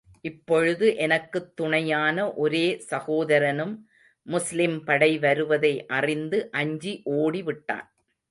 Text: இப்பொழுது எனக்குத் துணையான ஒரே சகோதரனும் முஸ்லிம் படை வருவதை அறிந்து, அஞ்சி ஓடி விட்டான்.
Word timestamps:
இப்பொழுது 0.21 0.95
எனக்குத் 0.95 1.55
துணையான 1.55 2.33
ஒரே 2.33 2.79
சகோதரனும் 2.79 3.87
முஸ்லிம் 4.21 4.83
படை 4.83 5.19
வருவதை 5.19 5.85
அறிந்து, 5.85 6.51
அஞ்சி 6.51 7.01
ஓடி 7.03 7.43
விட்டான். 7.43 7.93